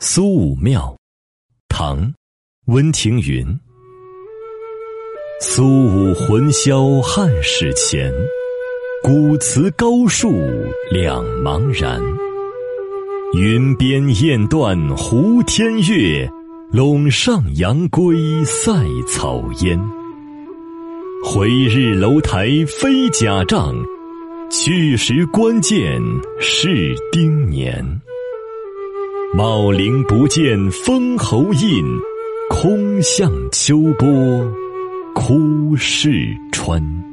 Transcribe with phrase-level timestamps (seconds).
[0.00, 0.96] 苏武庙，
[1.68, 2.14] 唐，
[2.66, 3.58] 温庭筠。
[5.40, 8.12] 苏武魂销汉室前，
[9.02, 10.30] 古祠高树
[10.92, 12.00] 两茫然。
[13.34, 16.30] 云边雁断胡天月，
[16.72, 18.72] 陇上杨归塞
[19.08, 19.76] 草烟。
[21.24, 23.74] 回日楼台飞甲帐，
[24.48, 26.00] 去时关键
[26.40, 28.00] 是丁年。
[29.34, 31.84] 茂陵不见封侯印，
[32.48, 34.08] 空向秋波
[35.14, 37.07] 哭逝川。